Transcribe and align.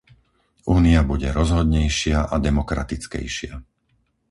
Únia 0.77 0.99
bude 1.09 1.29
rozhodnejšia 1.39 2.17
a 2.25 2.35
demokratickejšia. 2.47 3.53